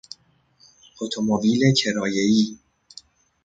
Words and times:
اتومبیل 1.01 1.73
کرایهای 1.77 2.57